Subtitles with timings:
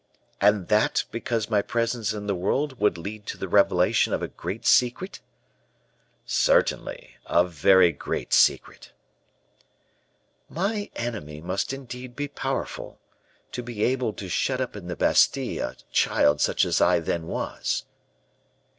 [0.41, 4.27] "And that because my presence in the world would lead to the revelation of a
[4.27, 5.19] great secret?"
[6.25, 8.93] "Certainly, a very great secret."
[10.49, 12.99] "My enemy must indeed be powerful,
[13.51, 17.27] to be able to shut up in the Bastile a child such as I then
[17.27, 17.85] was."